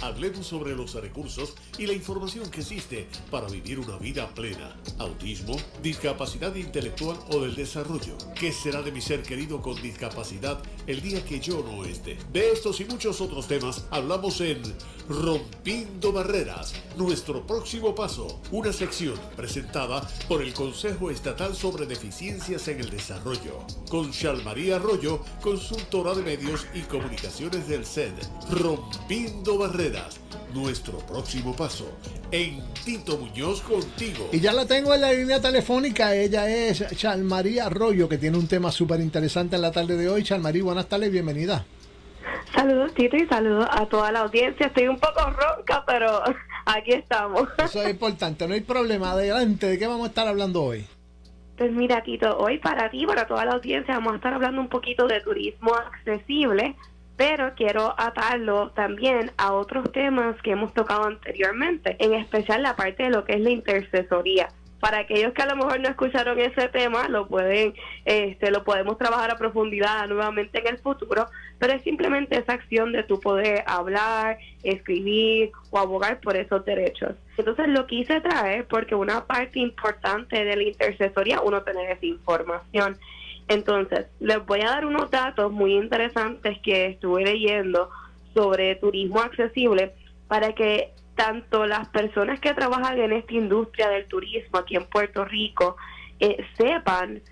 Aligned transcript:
hablemos 0.00 0.46
sobre 0.46 0.74
los 0.74 0.94
recursos 0.94 1.54
y 1.78 1.86
la 1.86 1.92
información 1.92 2.50
que 2.50 2.60
existe 2.60 3.08
para 3.30 3.48
vivir 3.48 3.78
una 3.78 3.96
vida 3.96 4.28
plena. 4.34 4.76
Autismo, 4.98 5.56
discapacidad 5.82 6.54
intelectual 6.54 7.18
o 7.30 7.40
del 7.40 7.54
desarrollo. 7.54 8.16
¿Qué 8.34 8.52
será 8.52 8.82
de 8.82 8.92
mi 8.92 9.00
ser 9.00 9.22
querido 9.22 9.60
con 9.62 9.80
discapacidad 9.82 10.62
el 10.86 11.00
día 11.00 11.24
que 11.24 11.40
yo 11.40 11.62
no 11.62 11.84
esté? 11.84 12.18
De 12.32 12.52
estos 12.52 12.80
y 12.80 12.84
muchos 12.84 13.20
otros 13.20 13.46
temas 13.46 13.84
hablamos 13.90 14.40
en 14.40 14.62
Rompiendo 15.08 16.12
Barreras, 16.12 16.72
nuestro 16.96 17.44
próximo 17.44 17.94
paso, 17.96 18.40
una 18.52 18.72
sección 18.72 19.18
presentada 19.36 20.08
por 20.28 20.40
el 20.40 20.54
Consejo 20.54 21.10
Estatal 21.10 21.56
sobre 21.56 21.86
Deficiencias 21.86 22.68
en 22.68 22.78
el 22.80 22.90
Desarrollo, 22.90 23.64
con 23.88 24.12
María 24.44 24.76
Arroyo, 24.76 25.20
consultora 25.42 26.14
de 26.14 26.22
medios 26.22 26.66
y 26.74 26.82
comunicaciones 26.82 27.66
del 27.66 27.84
SED. 27.84 28.12
Rompiendo 28.50 29.58
Barreras, 29.58 29.89
nuestro 30.54 30.98
próximo 30.98 31.54
paso. 31.54 31.96
En 32.30 32.62
Tito 32.84 33.18
Muñoz 33.18 33.60
contigo. 33.62 34.28
Y 34.32 34.40
ya 34.40 34.52
la 34.52 34.66
tengo 34.66 34.94
en 34.94 35.00
la 35.00 35.12
línea 35.12 35.40
telefónica. 35.40 36.14
Ella 36.14 36.48
es 36.48 36.84
María 37.22 37.66
Arroyo, 37.66 38.08
que 38.08 38.18
tiene 38.18 38.38
un 38.38 38.48
tema 38.48 38.70
súper 38.72 39.00
interesante 39.00 39.56
en 39.56 39.62
la 39.62 39.72
tarde 39.72 39.96
de 39.96 40.08
hoy. 40.08 40.24
María, 40.40 40.62
buenas 40.62 40.88
tardes, 40.88 41.10
bienvenida. 41.10 41.64
Saludos, 42.54 42.92
Tito, 42.94 43.16
y 43.16 43.26
saludos 43.26 43.66
a 43.70 43.86
toda 43.86 44.10
la 44.10 44.20
audiencia. 44.20 44.66
Estoy 44.66 44.88
un 44.88 44.98
poco 44.98 45.20
ronca, 45.20 45.84
pero 45.86 46.22
aquí 46.66 46.92
estamos. 46.92 47.48
Eso 47.64 47.82
es 47.82 47.90
importante, 47.90 48.46
no 48.48 48.54
hay 48.54 48.60
problema. 48.60 49.12
Adelante, 49.12 49.66
¿de 49.66 49.78
qué 49.78 49.86
vamos 49.86 50.06
a 50.06 50.08
estar 50.08 50.26
hablando 50.26 50.64
hoy? 50.64 50.84
Pues 51.56 51.70
mira, 51.72 52.02
Tito, 52.02 52.38
hoy 52.38 52.58
para 52.58 52.90
ti, 52.90 53.06
para 53.06 53.26
toda 53.26 53.44
la 53.44 53.52
audiencia, 53.52 53.94
vamos 53.94 54.14
a 54.14 54.16
estar 54.16 54.32
hablando 54.34 54.60
un 54.60 54.68
poquito 54.68 55.06
de 55.06 55.20
turismo 55.20 55.74
accesible, 55.74 56.74
pero 57.20 57.52
quiero 57.54 57.94
atarlo 57.98 58.70
también 58.70 59.30
a 59.36 59.52
otros 59.52 59.92
temas 59.92 60.40
que 60.40 60.52
hemos 60.52 60.72
tocado 60.72 61.04
anteriormente, 61.04 61.94
en 61.98 62.14
especial 62.14 62.62
la 62.62 62.76
parte 62.76 63.02
de 63.02 63.10
lo 63.10 63.26
que 63.26 63.34
es 63.34 63.40
la 63.42 63.50
intercesoría 63.50 64.48
para 64.80 65.00
aquellos 65.00 65.34
que 65.34 65.42
a 65.42 65.46
lo 65.46 65.56
mejor 65.56 65.78
no 65.80 65.88
escucharon 65.90 66.38
ese 66.38 66.68
tema, 66.68 67.08
lo 67.08 67.28
pueden, 67.28 67.74
este, 68.06 68.50
lo 68.50 68.64
podemos 68.64 68.96
trabajar 68.96 69.30
a 69.30 69.36
profundidad 69.36 70.08
nuevamente 70.08 70.60
en 70.60 70.68
el 70.68 70.78
futuro, 70.78 71.26
pero 71.58 71.74
es 71.74 71.82
simplemente 71.82 72.38
esa 72.38 72.54
acción 72.54 72.90
de 72.92 73.02
tu 73.02 73.20
poder 73.20 73.62
hablar, 73.66 74.38
escribir 74.62 75.52
o 75.70 75.78
abogar 75.78 76.20
por 76.20 76.38
esos 76.38 76.64
derechos. 76.64 77.14
Entonces 77.36 77.68
lo 77.68 77.86
quise 77.86 78.22
traer 78.22 78.66
porque 78.66 78.94
una 78.94 79.26
parte 79.26 79.58
importante 79.58 80.42
de 80.42 80.56
la 80.56 80.62
intercesoría, 80.62 81.42
uno 81.42 81.62
tener 81.62 81.90
esa 81.90 82.06
información. 82.06 82.96
Entonces, 83.50 84.06
les 84.20 84.46
voy 84.46 84.60
a 84.60 84.66
dar 84.66 84.86
unos 84.86 85.10
datos 85.10 85.50
muy 85.50 85.74
interesantes 85.74 86.56
que 86.62 86.86
estuve 86.86 87.24
leyendo 87.24 87.90
sobre 88.32 88.76
turismo 88.76 89.18
accesible 89.18 89.92
para 90.28 90.52
que 90.52 90.92
tanto 91.16 91.66
las 91.66 91.88
personas 91.88 92.38
que 92.38 92.54
trabajan 92.54 92.96
en 93.00 93.12
esta 93.12 93.34
industria 93.34 93.88
del 93.88 94.06
turismo 94.06 94.60
aquí 94.60 94.76
en 94.76 94.84
Puerto 94.84 95.24
Rico 95.24 95.76
eh, 96.20 96.46
sepan 96.56 97.22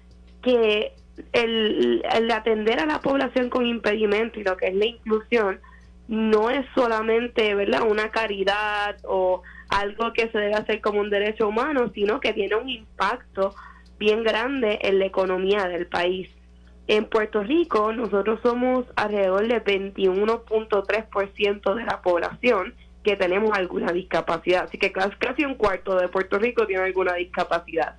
que 0.43 0.93
el, 1.33 2.03
atender 2.35 2.81
a 2.81 2.87
la 2.87 3.01
población 3.01 3.49
con 3.49 3.65
impedimento 3.65 4.41
y 4.41 4.43
lo 4.43 4.57
que 4.57 4.67
es 4.67 4.75
la 4.75 4.87
inclusión 4.87 5.61
no 6.09 6.51
es 6.51 6.67
solamente 6.75 7.55
verdad 7.55 7.83
una 7.89 8.11
caridad 8.11 8.97
o 9.05 9.43
algo 9.69 10.13
que 10.13 10.29
se 10.31 10.39
debe 10.39 10.55
hacer 10.55 10.81
como 10.81 10.99
un 10.99 11.11
derecho 11.11 11.47
humano, 11.47 11.93
sino 11.95 12.19
que 12.19 12.33
tiene 12.33 12.57
un 12.57 12.69
impacto 12.69 13.55
bien 13.99 14.23
grande 14.23 14.79
en 14.83 14.99
la 14.99 15.07
economía 15.07 15.69
del 15.69 15.87
país. 15.87 16.29
En 16.87 17.05
Puerto 17.05 17.43
Rico 17.43 17.93
nosotros 17.93 18.41
somos 18.43 18.87
alrededor 18.97 19.47
del 19.47 19.63
21.3% 19.63 21.75
de 21.75 21.85
la 21.85 22.01
población 22.01 22.75
que 23.03 23.17
tenemos 23.17 23.57
alguna 23.57 23.93
discapacidad. 23.93 24.65
Así 24.65 24.79
que 24.79 24.93
casi 24.93 25.45
un 25.45 25.55
cuarto 25.55 25.97
de 25.97 26.09
Puerto 26.09 26.39
Rico 26.39 26.67
tiene 26.67 26.85
alguna 26.85 27.15
discapacidad. 27.15 27.97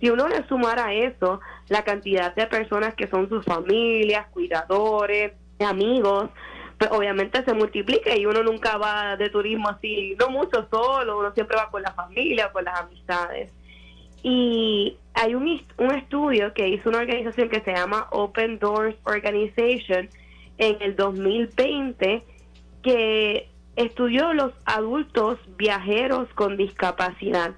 Si 0.00 0.08
uno 0.08 0.28
le 0.28 0.46
sumara 0.46 0.86
a 0.86 0.94
eso 0.94 1.40
la 1.68 1.84
cantidad 1.84 2.34
de 2.34 2.46
personas 2.46 2.94
que 2.94 3.08
son 3.08 3.28
sus 3.28 3.44
familias, 3.44 4.28
cuidadores, 4.30 5.32
amigos, 5.58 6.30
pues 6.78 6.90
obviamente 6.92 7.44
se 7.44 7.52
multiplica 7.52 8.16
y 8.16 8.24
uno 8.24 8.42
nunca 8.42 8.78
va 8.78 9.16
de 9.16 9.28
turismo 9.28 9.68
así, 9.68 10.16
no 10.18 10.30
mucho 10.30 10.66
solo, 10.70 11.18
uno 11.18 11.32
siempre 11.34 11.56
va 11.56 11.70
con 11.70 11.82
la 11.82 11.92
familia, 11.92 12.50
con 12.50 12.64
las 12.64 12.80
amistades. 12.80 13.52
Y 14.22 14.96
hay 15.14 15.34
un, 15.34 15.60
un 15.78 15.94
estudio 15.94 16.52
que 16.54 16.68
hizo 16.68 16.88
una 16.88 16.98
organización 16.98 17.48
que 17.48 17.60
se 17.60 17.72
llama 17.72 18.08
Open 18.10 18.58
Doors 18.58 18.96
Organization 19.04 20.08
en 20.58 20.76
el 20.80 20.96
2020 20.96 22.22
que 22.82 23.48
estudió 23.76 24.32
los 24.34 24.52
adultos 24.64 25.38
viajeros 25.56 26.28
con 26.34 26.56
discapacidad. 26.56 27.52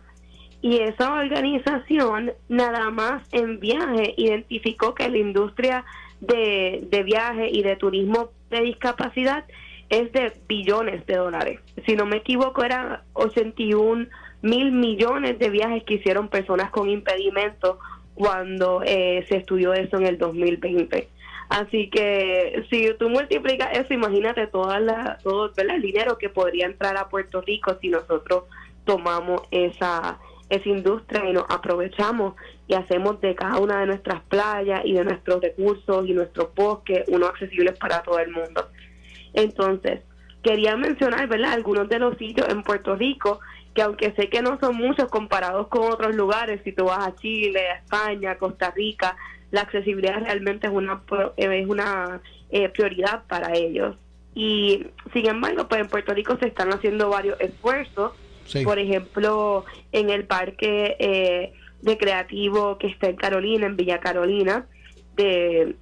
Y 0.61 0.79
esa 0.79 1.15
organización 1.15 2.33
nada 2.49 2.91
más 2.91 3.27
en 3.33 3.59
viaje 3.59 4.15
identificó 4.17 4.95
que 4.95 5.09
la 5.09 5.19
industria 5.19 5.85
de, 6.21 6.87
de 6.89 7.03
viaje 7.03 7.49
y 7.51 7.63
de 7.63 7.75
turismo 7.75 8.31
de 8.51 8.61
discapacidad 8.61 9.45
es 9.89 10.13
de 10.13 10.33
billones 10.47 11.05
de 11.07 11.17
dólares. 11.17 11.61
Si 11.85 11.97
no 11.97 12.07
me 12.07 12.17
equivoco, 12.19 12.63
eran 12.63 13.01
81 13.15 14.07
mil 14.43 14.73
millones 14.73 15.39
de 15.39 15.51
viajes 15.51 15.85
que 15.85 15.95
hicieron 15.95 16.29
personas 16.29 16.71
con 16.71 16.91
impedimento 16.91 17.79
cuando 18.15 18.83
eh, 18.85 19.25
se 19.29 19.37
estudió 19.37 19.73
eso 19.73 19.97
en 19.97 20.07
el 20.07 20.19
2020. 20.19 21.09
Así 21.49 21.91
que 21.91 22.65
si 22.71 22.93
tú 22.99 23.09
multiplicas 23.09 23.77
eso, 23.77 23.93
imagínate 23.93 24.47
toda 24.47 24.81
la, 24.81 25.19
todo 25.23 25.53
el 25.57 25.83
dinero 25.83 26.17
que 26.19 26.29
podría 26.29 26.67
entrar 26.67 26.97
a 26.97 27.09
Puerto 27.09 27.43
Rico 27.43 27.77
si 27.81 27.89
nosotros 27.89 28.45
tomamos 28.85 29.43
esa, 29.51 30.19
esa 30.49 30.69
industria 30.69 31.29
y 31.29 31.33
nos 31.33 31.45
aprovechamos 31.49 32.35
y 32.67 32.75
hacemos 32.75 33.21
de 33.21 33.35
cada 33.35 33.59
una 33.59 33.81
de 33.81 33.87
nuestras 33.87 34.23
playas 34.23 34.83
y 34.85 34.95
de 34.95 35.05
nuestros 35.05 35.43
recursos 35.43 36.09
y 36.09 36.13
nuestros 36.13 36.55
bosques 36.55 37.05
uno 37.09 37.27
accesibles 37.27 37.79
para 37.79 38.03
todo 38.03 38.19
el 38.19 38.31
mundo. 38.31 38.69
Entonces, 39.35 40.01
quería 40.43 40.77
mencionar 40.77 41.29
¿verdad? 41.29 41.53
algunos 41.53 41.89
de 41.89 41.99
los 41.99 42.17
sitios 42.17 42.49
en 42.49 42.63
Puerto 42.63 42.97
Rico 42.97 43.41
que 43.75 43.83
aunque 43.83 44.13
sé 44.13 44.29
que 44.29 44.43
no 44.43 44.59
son 44.61 44.77
muchos 44.77 45.09
comparados 45.09 45.69
con 45.69 45.91
otros 45.91 46.15
lugares, 46.15 46.61
si 46.65 46.73
tú 46.73 46.85
vas 46.85 47.07
a 47.07 47.15
Chile, 47.17 47.69
a 47.71 47.77
España, 47.77 48.37
Costa 48.37 48.71
Rica, 48.71 49.17
la 49.51 49.63
accesibilidad 49.63 50.21
realmente 50.23 50.67
es 50.67 50.73
una 50.73 51.03
es 51.37 51.69
una 51.69 52.21
eh, 52.51 52.69
prioridad 52.69 53.25
para 53.29 53.55
ellos. 53.55 53.97
Y 54.35 54.87
sin 55.13 55.27
embargo 55.27 55.69
pues 55.69 55.81
en 55.81 55.89
Puerto 55.89 56.15
Rico 56.15 56.37
se 56.39 56.49
están 56.49 56.73
haciendo 56.73 57.09
varios 57.09 57.41
esfuerzos. 57.41 58.13
Por 58.65 58.79
ejemplo 58.79 59.65
en 59.93 60.11
el 60.11 60.25
parque 60.25 60.97
eh, 60.99 61.53
recreativo 61.83 62.77
que 62.77 62.89
está 62.89 63.09
en 63.09 63.17
Carolina 63.17 63.67
en 63.67 63.77
Villa 63.77 63.99
Carolina 63.99 64.67
de 65.17 65.77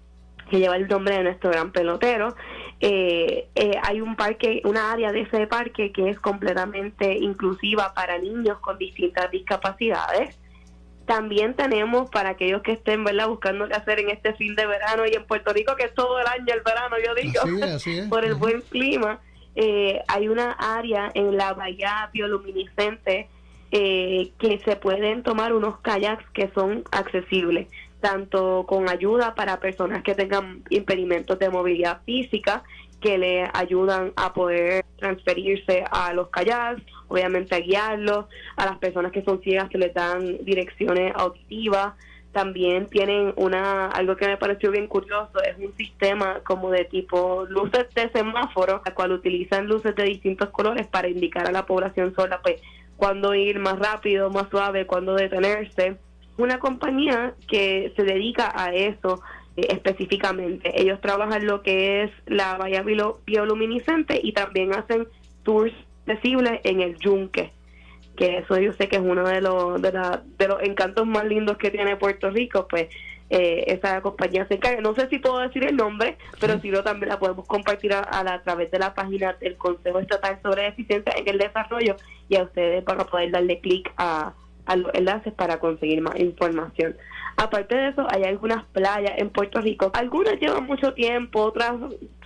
que 0.51 0.59
lleva 0.59 0.77
el 0.77 0.87
nombre 0.89 1.17
de 1.17 1.25
nuestro 1.25 1.51
gran 1.51 1.73
pelotero 1.73 2.35
eh, 2.81 3.49
eh, 3.55 3.73
hay 3.83 4.01
un 4.01 4.17
parque, 4.17 4.63
una 4.65 4.91
área 4.91 5.13
de 5.13 5.23
ese 5.23 5.47
parque 5.47 5.93
que 5.93 6.09
es 6.09 6.19
completamente 6.19 7.13
inclusiva 7.19 7.93
para 7.95 8.19
niños 8.19 8.59
con 8.61 8.79
distintas 8.79 9.31
discapacidades. 9.31 10.39
También 11.05 11.55
tenemos 11.55 12.09
para 12.11 12.31
aquellos 12.31 12.63
que 12.63 12.73
estén 12.73 13.05
¿verdad? 13.05 13.29
buscando 13.29 13.69
qué 13.69 13.75
hacer 13.75 14.01
en 14.01 14.11
este 14.11 14.33
fin 14.35 14.55
de 14.55 14.67
verano 14.67 15.05
y 15.07 15.15
en 15.15 15.27
Puerto 15.27 15.53
Rico, 15.53 15.77
que 15.77 15.85
es 15.85 15.95
todo 15.95 16.19
el 16.21 16.27
año 16.27 16.55
el 16.55 16.63
verano, 16.63 16.97
yo 17.05 17.15
digo, 17.15 18.09
por 18.09 18.25
el 18.25 18.35
buen 18.35 18.63
clima. 18.63 19.21
Eh, 19.57 20.01
hay 20.07 20.29
una 20.29 20.53
área 20.53 21.11
en 21.13 21.37
la 21.37 21.53
bahía 21.53 22.09
bioluminiscente 22.13 23.29
eh, 23.73 24.33
que 24.39 24.59
se 24.65 24.77
pueden 24.77 25.23
tomar 25.23 25.53
unos 25.53 25.79
kayaks 25.81 26.25
que 26.31 26.51
son 26.55 26.85
accesibles, 26.93 27.69
tanto 28.01 28.65
con 28.67 28.89
ayuda 28.89 29.35
para 29.35 29.61
personas 29.61 30.03
que 30.03 30.15
tengan 30.15 30.63
impedimentos 30.71 31.39
de 31.39 31.51
movilidad 31.51 32.03
física, 32.05 32.63
que 33.01 33.19
le 33.19 33.49
ayudan 33.55 34.13
a 34.17 34.33
poder 34.35 34.85
transferirse 34.99 35.85
a 35.91 36.13
los 36.13 36.29
kayaks, 36.29 36.83
obviamente 37.09 37.55
a 37.55 37.61
guiarlos, 37.61 38.27
a 38.57 38.67
las 38.67 38.79
personas 38.79 39.13
que 39.13 39.23
son 39.23 39.41
ciegas 39.41 39.71
se 39.71 39.79
les 39.79 39.95
dan 39.95 40.45
direcciones 40.45 41.13
auditivas, 41.15 41.95
también 42.33 42.87
tienen 42.87 43.33
una 43.37 43.89
algo 43.89 44.17
que 44.17 44.29
me 44.29 44.37
pareció 44.37 44.71
bien 44.71 44.87
curioso 44.87 45.33
es 45.43 45.57
un 45.59 45.77
sistema 45.77 46.41
como 46.45 46.71
de 46.71 46.85
tipo 46.85 47.45
luces 47.49 47.87
de 47.95 48.09
semáforo 48.11 48.83
la 48.85 48.95
cual 48.95 49.13
utilizan 49.13 49.67
luces 49.67 49.97
de 49.97 50.05
distintos 50.05 50.51
colores 50.51 50.87
para 50.87 51.09
indicar 51.09 51.49
a 51.49 51.53
la 51.53 51.67
población 51.67 52.15
sola 52.15 52.41
pues 52.41 52.61
cuándo 52.97 53.35
ir 53.35 53.59
más 53.59 53.79
rápido 53.81 54.31
más 54.31 54.49
suave 54.49 54.87
cuándo 54.87 55.15
detenerse 55.15 55.97
una 56.41 56.59
compañía 56.59 57.35
que 57.49 57.93
se 57.97 58.03
dedica 58.03 58.53
a 58.55 58.75
eso 58.75 59.23
eh, 59.57 59.67
específicamente. 59.71 60.81
Ellos 60.81 61.01
trabajan 61.01 61.47
lo 61.47 61.63
que 61.63 62.05
es 62.05 62.11
la 62.27 62.57
valla 62.57 62.83
bioluminiscente 62.83 64.21
y 64.23 64.33
también 64.33 64.73
hacen 64.73 65.07
tours 65.43 65.75
accesibles 66.07 66.61
en 66.65 66.81
el 66.81 66.97
yunque, 66.99 67.53
que 68.17 68.39
eso 68.39 68.59
yo 68.59 68.73
sé 68.73 68.89
que 68.89 68.97
es 68.97 69.03
uno 69.03 69.29
de 69.29 69.41
los, 69.41 69.81
de, 69.81 70.49
los 70.49 70.63
encantos 70.63 71.07
más 71.07 71.25
lindos 71.25 71.57
que 71.57 71.71
tiene 71.71 71.97
Puerto 71.97 72.31
Rico, 72.31 72.67
pues 72.69 72.89
eh, 73.29 73.65
esa 73.69 74.01
compañía 74.01 74.47
se 74.47 74.55
encarga. 74.55 74.81
No 74.81 74.95
sé 74.95 75.09
si 75.09 75.19
puedo 75.19 75.39
decir 75.39 75.65
el 75.65 75.77
nombre, 75.77 76.17
pero 76.41 76.59
si 76.61 76.71
no, 76.71 76.83
también 76.83 77.11
la 77.11 77.19
podemos 77.19 77.47
compartir 77.47 77.93
a, 77.93 78.01
a, 78.11 78.43
través 78.43 78.71
de 78.71 78.79
la 78.79 78.95
página 78.95 79.35
del 79.35 79.57
Consejo 79.57 80.01
Estatal 80.01 80.41
sobre 80.43 80.67
Eficiencia 80.67 81.13
en 81.17 81.29
el 81.29 81.39
Desarrollo 81.39 81.97
y 82.29 82.37
a 82.37 82.43
ustedes 82.43 82.85
van 82.85 83.01
a 83.01 83.05
poder 83.05 83.31
darle 83.31 83.61
clic 83.61 83.93
a, 83.97 84.33
a 84.71 84.77
los 84.77 84.95
enlaces 84.95 85.33
para 85.33 85.59
conseguir 85.59 86.01
más 86.01 86.19
información. 86.21 86.97
Aparte 87.37 87.75
de 87.75 87.89
eso, 87.89 88.07
hay 88.09 88.23
algunas 88.23 88.65
playas 88.67 89.15
en 89.17 89.31
Puerto 89.31 89.61
Rico. 89.61 89.91
Algunas 89.95 90.39
llevan 90.39 90.67
mucho 90.67 90.95
tiempo, 90.95 91.43
otras 91.43 91.75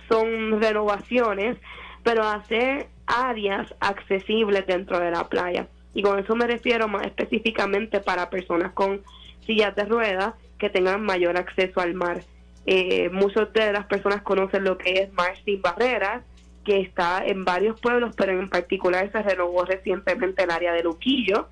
son 0.07 0.61
renovaciones, 0.61 1.57
pero 2.03 2.23
hacer 2.23 2.87
áreas 3.07 3.73
accesibles 3.79 4.67
dentro 4.67 4.99
de 4.99 5.09
la 5.09 5.27
playa. 5.27 5.67
Y 5.95 6.03
con 6.03 6.19
eso 6.19 6.35
me 6.35 6.45
refiero 6.45 6.87
más 6.87 7.07
específicamente 7.07 7.99
para 7.99 8.29
personas 8.29 8.73
con 8.73 9.01
sillas 9.47 9.75
de 9.75 9.85
ruedas 9.85 10.35
que 10.59 10.69
tengan 10.69 11.01
mayor 11.01 11.37
acceso 11.37 11.81
al 11.81 11.95
mar. 11.95 12.21
Eh, 12.67 13.09
muchas 13.11 13.51
de 13.53 13.73
las 13.73 13.87
personas 13.87 14.21
conocen 14.21 14.65
lo 14.65 14.77
que 14.77 15.01
es 15.01 15.13
Mar 15.13 15.33
Sin 15.43 15.63
Barreras, 15.63 16.21
que 16.63 16.79
está 16.79 17.25
en 17.25 17.43
varios 17.43 17.79
pueblos, 17.79 18.13
pero 18.15 18.33
en 18.33 18.49
particular 18.49 19.11
se 19.11 19.23
renovó 19.23 19.65
recientemente 19.65 20.43
el 20.43 20.51
área 20.51 20.73
de 20.73 20.83
Luquillo. 20.83 21.47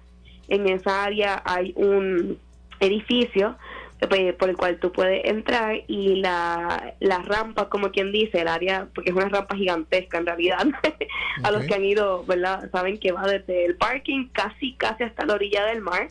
En 0.47 0.67
esa 0.67 1.03
área 1.03 1.41
hay 1.45 1.73
un 1.75 2.37
edificio 2.79 3.55
eh, 4.11 4.33
por 4.33 4.49
el 4.49 4.57
cual 4.57 4.77
tú 4.79 4.91
puedes 4.91 5.25
entrar 5.25 5.81
y 5.87 6.15
la, 6.15 6.93
la 6.99 7.19
rampa, 7.19 7.69
como 7.69 7.91
quien 7.91 8.11
dice, 8.11 8.41
el 8.41 8.49
área, 8.49 8.87
porque 8.93 9.11
es 9.11 9.15
una 9.15 9.29
rampa 9.29 9.55
gigantesca 9.55 10.17
en 10.17 10.25
realidad, 10.25 10.67
a 11.43 11.51
los 11.51 11.65
que 11.65 11.73
han 11.73 11.85
ido, 11.85 12.25
¿verdad? 12.25 12.69
Saben 12.71 12.97
que 12.97 13.13
va 13.13 13.25
desde 13.25 13.65
el 13.65 13.77
parking 13.77 14.27
casi, 14.33 14.73
casi 14.73 15.03
hasta 15.03 15.25
la 15.25 15.35
orilla 15.35 15.65
del 15.65 15.81
mar 15.81 16.09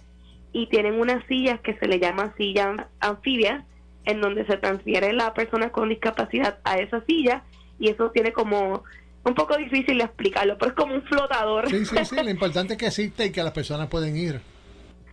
y 0.52 0.67
tienen 0.69 0.94
unas 0.94 1.25
sillas 1.26 1.61
que 1.61 1.75
se 1.75 1.87
le 1.87 1.99
llaman 1.99 2.35
sillas 2.37 2.87
anfibias, 3.00 3.62
en 4.05 4.20
donde 4.20 4.46
se 4.46 4.56
transfiere 4.56 5.12
la 5.12 5.35
persona 5.35 5.70
con 5.70 5.88
discapacidad 5.88 6.58
a 6.64 6.78
esa 6.78 7.05
silla 7.05 7.43
y 7.78 7.88
eso 7.88 8.11
tiene 8.11 8.32
como 8.32 8.85
un 9.24 9.34
poco 9.34 9.56
difícil 9.56 9.98
de 9.98 10.04
explicarlo, 10.04 10.56
pero 10.58 10.70
es 10.70 10.76
como 10.76 10.94
un 10.94 11.02
flotador. 11.02 11.69
Sí, 11.69 11.84
sí, 11.84 11.96
sí, 12.04 12.16
lo 12.16 12.30
importante 12.30 12.74
es 12.74 12.78
que 12.78 12.86
existe 12.86 13.26
y 13.26 13.32
que 13.32 13.42
las 13.42 13.52
personas 13.52 13.88
pueden 13.88 14.16
ir. 14.16 14.40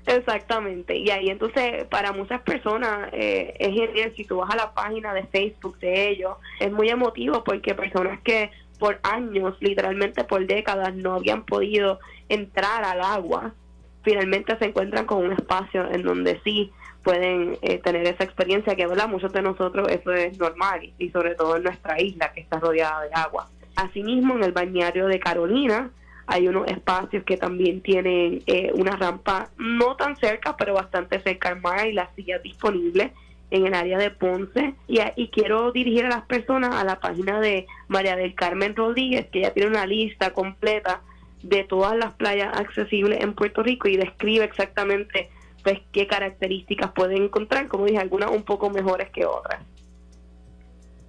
Exactamente, 0.06 0.98
y 0.98 1.12
ahí 1.12 1.30
entonces 1.30 1.86
para 1.86 2.12
muchas 2.12 2.42
personas 2.42 3.10
eh, 3.14 3.54
es 3.60 3.68
genial, 3.68 4.12
si 4.16 4.24
tú 4.26 4.38
vas 4.38 4.50
a 4.50 4.56
la 4.56 4.74
página 4.74 5.14
de 5.14 5.24
Facebook 5.26 5.78
de 5.80 6.10
ellos, 6.10 6.38
es 6.60 6.72
muy 6.72 6.90
emotivo 6.90 7.44
porque 7.44 7.76
personas 7.76 8.20
que 8.22 8.50
por 8.80 9.00
años, 9.04 9.56
literalmente 9.60 10.24
por 10.24 10.48
décadas, 10.48 10.96
no 10.96 11.14
habían 11.14 11.44
podido 11.44 12.00
entrar 12.30 12.84
al 12.86 13.02
agua, 13.02 13.54
finalmente 14.02 14.58
se 14.58 14.66
encuentran 14.66 15.06
con 15.06 15.24
un 15.24 15.34
espacio 15.34 15.92
en 15.92 16.02
donde 16.02 16.40
sí 16.44 16.72
pueden 17.04 17.58
eh, 17.62 17.78
tener 17.80 18.08
esa 18.08 18.24
experiencia 18.24 18.76
que, 18.76 18.88
¿verdad? 18.88 19.08
Muchos 19.08 19.32
de 19.34 19.42
nosotros 19.42 19.88
eso 19.90 20.12
es 20.14 20.38
normal 20.40 20.92
y 20.98 21.10
sobre 21.12 21.36
todo 21.36 21.58
en 21.58 21.64
nuestra 21.64 22.02
isla 22.02 22.32
que 22.34 22.42
está 22.42 22.60
rodeada 22.60 23.04
de 23.04 23.10
agua. 23.14 23.50
Asimismo, 23.80 24.36
en 24.36 24.44
el 24.44 24.52
bañario 24.52 25.08
de 25.08 25.20
Carolina, 25.20 25.92
hay 26.28 26.50
unos 26.50 26.68
espacios 26.68 27.24
que 27.24 27.38
también 27.38 27.82
tienen 27.82 28.44
eh, 28.46 28.72
una 28.74 28.98
rampa 28.98 29.50
no 29.58 29.96
tan 29.96 30.18
cerca, 30.18 30.58
pero 30.58 30.74
bastante 30.74 31.22
cerca 31.22 31.50
al 31.50 31.62
mar 31.62 31.88
y 31.88 31.94
las 31.94 32.14
sillas 32.14 32.44
disponibles 32.44 33.12
en 33.52 33.66
el 33.66 33.74
área 33.74 33.98
de 33.98 34.12
Ponce. 34.12 34.76
Y, 34.88 35.00
y 35.16 35.30
quiero 35.30 35.72
dirigir 35.72 36.06
a 36.06 36.10
las 36.10 36.24
personas 36.24 36.76
a 36.76 36.84
la 36.84 37.00
página 37.00 37.40
de 37.40 37.68
María 37.88 38.18
del 38.18 38.36
Carmen 38.36 38.76
Rodríguez, 38.76 39.28
que 39.32 39.42
ya 39.42 39.54
tiene 39.54 39.70
una 39.70 39.86
lista 39.86 40.34
completa 40.34 41.02
de 41.42 41.64
todas 41.64 41.98
las 41.98 42.14
playas 42.16 42.60
accesibles 42.60 43.22
en 43.22 43.34
Puerto 43.34 43.64
Rico 43.64 43.88
y 43.88 43.96
describe 43.96 44.44
exactamente 44.44 45.30
pues 45.64 45.80
qué 45.94 46.06
características 46.06 46.92
pueden 46.92 47.24
encontrar, 47.24 47.70
como 47.70 47.86
dije, 47.86 47.98
algunas 47.98 48.30
un 48.30 48.44
poco 48.44 48.70
mejores 48.70 49.10
que 49.10 49.26
otras. 49.26 49.62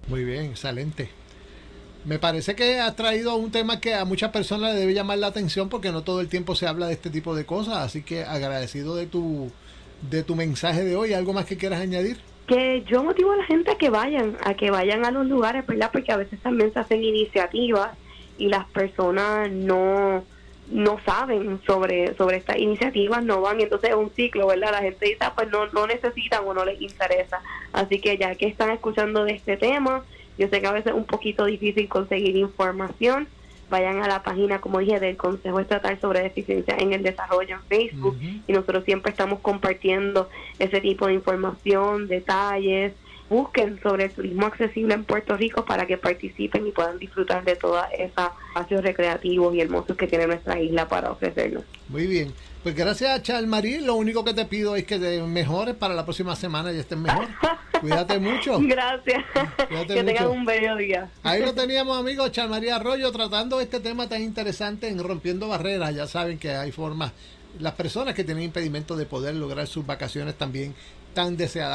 Muy 0.07 0.23
bien, 0.23 0.45
excelente. 0.45 1.20
Me 2.03 2.17
parece 2.17 2.55
que 2.55 2.79
has 2.79 2.95
traído 2.95 3.35
un 3.35 3.51
tema 3.51 3.79
que 3.79 3.93
a 3.93 4.05
muchas 4.05 4.31
personas 4.31 4.73
le 4.73 4.79
debe 4.79 4.93
llamar 4.93 5.19
la 5.19 5.27
atención 5.27 5.69
porque 5.69 5.91
no 5.91 6.01
todo 6.01 6.19
el 6.19 6.29
tiempo 6.29 6.55
se 6.55 6.65
habla 6.67 6.87
de 6.87 6.93
este 6.93 7.11
tipo 7.11 7.35
de 7.35 7.45
cosas, 7.45 7.77
así 7.77 8.01
que 8.01 8.23
agradecido 8.23 8.95
de 8.95 9.05
tu 9.05 9.51
de 10.09 10.23
tu 10.23 10.35
mensaje 10.35 10.83
de 10.83 10.95
hoy, 10.95 11.13
¿algo 11.13 11.31
más 11.31 11.45
que 11.45 11.57
quieras 11.57 11.79
añadir? 11.79 12.17
Que 12.47 12.83
yo 12.87 13.03
motivo 13.03 13.31
a 13.31 13.37
la 13.37 13.45
gente 13.45 13.69
a 13.69 13.77
que 13.77 13.91
vayan, 13.91 14.35
a 14.43 14.55
que 14.55 14.71
vayan 14.71 15.05
a 15.05 15.11
los 15.11 15.27
lugares, 15.27 15.65
¿verdad? 15.67 15.91
Porque 15.93 16.11
a 16.11 16.17
veces 16.17 16.39
también 16.39 16.73
se 16.73 16.79
hacen 16.79 17.03
iniciativas 17.03 17.91
y 18.39 18.47
las 18.47 18.65
personas 18.69 19.51
no 19.51 20.23
no 20.71 20.99
saben 21.05 21.59
sobre 21.67 22.15
sobre 22.15 22.37
estas 22.37 22.57
iniciativas, 22.57 23.23
no 23.23 23.41
van, 23.41 23.61
entonces 23.61 23.91
es 23.91 23.95
un 23.95 24.09
ciclo, 24.09 24.47
¿verdad? 24.47 24.71
La 24.71 24.79
gente 24.79 25.05
dice, 25.05 25.17
ah, 25.19 25.33
pues 25.35 25.51
no, 25.51 25.67
no 25.67 25.85
necesitan 25.85 26.47
o 26.47 26.53
no 26.53 26.65
les 26.65 26.81
interesa. 26.81 27.41
Así 27.73 27.99
que 27.99 28.17
ya 28.17 28.33
que 28.35 28.47
están 28.47 28.71
escuchando 28.71 29.23
de 29.23 29.33
este 29.33 29.57
tema, 29.57 30.03
yo 30.41 30.47
sé 30.47 30.59
que 30.59 30.65
a 30.65 30.71
veces 30.71 30.87
es 30.87 30.97
un 30.97 31.05
poquito 31.05 31.45
difícil 31.45 31.87
conseguir 31.87 32.35
información. 32.35 33.27
Vayan 33.69 34.01
a 34.01 34.07
la 34.07 34.23
página, 34.23 34.59
como 34.59 34.79
dije, 34.79 34.99
del 34.99 35.15
Consejo 35.15 35.59
Estatal 35.59 35.99
sobre 36.01 36.23
Deficiencia 36.23 36.75
en 36.79 36.93
el 36.93 37.03
Desarrollo 37.03 37.57
en 37.57 37.61
Facebook 37.61 38.17
y 38.47 38.51
nosotros 38.51 38.83
siempre 38.83 39.11
estamos 39.11 39.39
compartiendo 39.39 40.29
ese 40.57 40.81
tipo 40.81 41.05
de 41.05 41.13
información, 41.13 42.07
detalles. 42.07 42.93
Busquen 43.31 43.79
sobre 43.81 44.03
el 44.03 44.11
turismo 44.11 44.45
accesible 44.45 44.93
en 44.93 45.05
Puerto 45.05 45.37
Rico 45.37 45.63
para 45.63 45.87
que 45.87 45.97
participen 45.97 46.67
y 46.67 46.71
puedan 46.71 46.99
disfrutar 46.99 47.45
de 47.45 47.55
todos 47.55 47.81
esos 47.97 48.29
espacios 48.49 48.83
recreativos 48.83 49.55
y 49.55 49.61
hermosos 49.61 49.95
que 49.95 50.05
tiene 50.05 50.27
nuestra 50.27 50.59
isla 50.59 50.89
para 50.89 51.11
ofrecernos. 51.11 51.63
Muy 51.87 52.07
bien. 52.07 52.33
Pues 52.61 52.75
gracias, 52.75 53.23
Chalmarí. 53.23 53.77
Lo 53.79 53.95
único 53.95 54.25
que 54.25 54.33
te 54.33 54.43
pido 54.43 54.75
es 54.75 54.83
que 54.83 54.99
te 54.99 55.21
mejores 55.21 55.75
para 55.75 55.93
la 55.93 56.03
próxima 56.03 56.35
semana 56.35 56.73
y 56.73 56.79
estés 56.79 56.97
mejor. 56.97 57.25
Cuídate 57.79 58.19
mucho. 58.19 58.59
Gracias. 58.59 59.23
que 59.87 60.03
tengan 60.03 60.27
un 60.27 60.43
bello 60.43 60.75
día. 60.75 61.09
Ahí 61.23 61.41
lo 61.41 61.53
teníamos, 61.53 61.97
amigos. 61.97 62.33
Chalmarí 62.33 62.67
Arroyo 62.67 63.13
tratando 63.13 63.61
este 63.61 63.79
tema 63.79 64.09
tan 64.09 64.21
interesante 64.21 64.89
en 64.89 65.01
Rompiendo 65.01 65.47
Barreras. 65.47 65.95
Ya 65.95 66.05
saben 66.05 66.37
que 66.37 66.51
hay 66.51 66.73
formas. 66.73 67.13
Las 67.59 67.75
personas 67.75 68.13
que 68.13 68.25
tienen 68.25 68.43
impedimento 68.43 68.97
de 68.97 69.05
poder 69.05 69.35
lograr 69.35 69.67
sus 69.67 69.85
vacaciones 69.85 70.35
también 70.35 70.75
tan 71.13 71.37
deseadas. 71.37 71.69